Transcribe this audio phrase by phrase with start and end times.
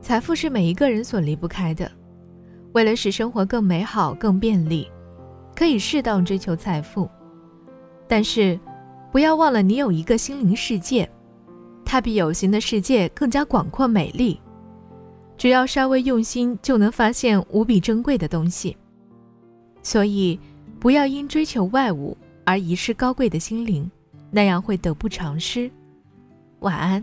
[0.00, 1.90] 财富是每一个人所离不开的。
[2.72, 4.88] 为了使生活更美好、更便利，
[5.54, 7.08] 可以适当追求财富，
[8.06, 8.58] 但是
[9.10, 11.08] 不要忘了你有一个心灵世界，
[11.84, 14.40] 它比有形的世界更加广阔美丽。
[15.36, 18.76] 只要稍微用心，就能发现无比珍贵的东西。
[19.82, 20.38] 所以，
[20.78, 23.90] 不要因追求外物而遗失高贵的心灵，
[24.30, 25.70] 那样会得不偿失。
[26.60, 27.02] 晚安。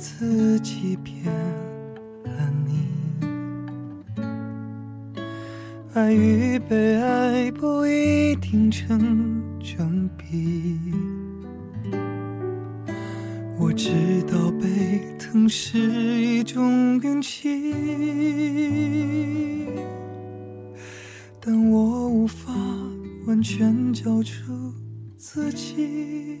[0.00, 1.30] 自己，骗
[2.24, 2.30] 了
[2.64, 2.88] 你。
[5.92, 10.80] 爱与被爱不一定成正比。
[13.58, 17.74] 我知道被疼是一种运气，
[21.38, 22.50] 但我无法
[23.26, 24.72] 完全交出
[25.18, 26.40] 自己。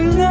[0.00, 0.29] 走失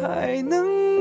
[0.00, 0.99] 还能